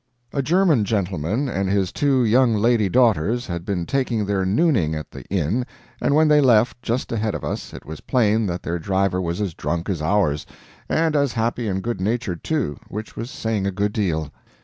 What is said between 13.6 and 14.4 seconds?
a good deal.